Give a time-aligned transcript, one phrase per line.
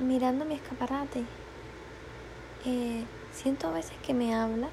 [0.00, 1.24] mirando mi escaparate,
[2.64, 4.68] eh, siento a veces que me habla,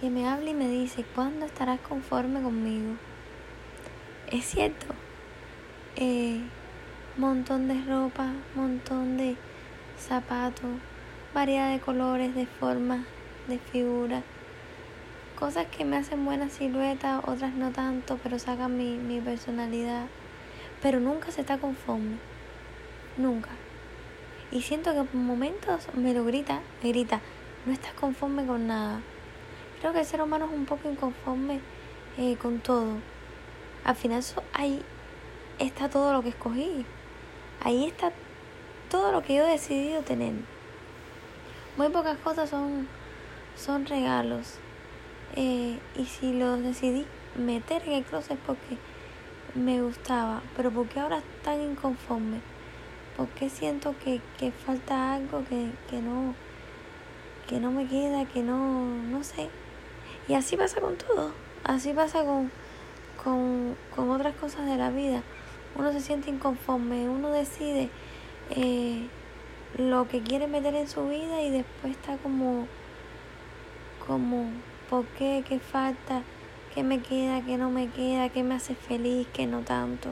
[0.00, 2.96] que me habla y me dice, ¿cuándo estarás conforme conmigo?
[4.30, 4.86] Es cierto,
[5.96, 6.40] eh,
[7.16, 9.36] montón de ropa, montón de
[9.98, 10.70] zapatos,
[11.34, 13.00] variedad de colores, de formas,
[13.48, 14.24] de figuras,
[15.38, 20.06] cosas que me hacen buena silueta, otras no tanto, pero sacan mi, mi personalidad.
[20.80, 22.16] Pero nunca se está conforme,
[23.16, 23.50] nunca.
[24.52, 27.20] Y siento que por momentos me lo grita, me grita,
[27.64, 29.00] no estás conforme con nada.
[29.80, 31.60] Creo que el ser humano es un poco inconforme
[32.18, 32.98] eh, con todo.
[33.84, 34.82] Al final ahí
[35.58, 36.84] está todo lo que escogí.
[37.64, 38.12] Ahí está
[38.90, 40.34] todo lo que yo he decidido tener.
[41.78, 42.86] Muy pocas cosas son,
[43.56, 44.58] son regalos.
[45.34, 48.76] Eh, y si los decidí meter en el closet porque
[49.54, 52.40] me gustaba, pero porque ahora tan inconforme,
[53.16, 56.34] porque siento que, que falta algo que, que no
[57.48, 59.48] que no me queda, que no, no sé.
[60.28, 61.32] Y así pasa con todo,
[61.64, 62.50] así pasa con,
[63.22, 65.22] con, con otras cosas de la vida
[65.74, 67.88] uno se siente inconforme, uno decide
[68.50, 69.06] eh,
[69.78, 72.66] lo que quiere meter en su vida y después está como,
[74.06, 74.50] como,
[74.90, 75.44] ¿por qué?
[75.48, 76.22] ¿Qué falta?
[76.74, 77.42] ¿Qué me queda?
[77.42, 78.28] ¿Qué no me queda?
[78.28, 79.26] ¿Qué me hace feliz?
[79.32, 80.10] ¿Qué no tanto?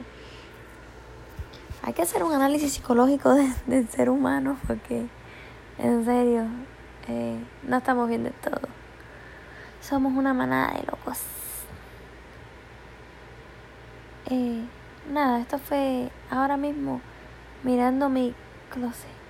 [1.83, 3.33] Hay que hacer un análisis psicológico
[3.65, 5.07] del ser humano porque,
[5.79, 6.45] en serio,
[7.07, 8.61] eh, no estamos bien de todo.
[9.81, 11.19] Somos una manada de locos.
[14.29, 14.63] Eh,
[15.11, 17.01] nada, esto fue ahora mismo
[17.63, 18.35] mirando mi
[18.69, 19.20] closet.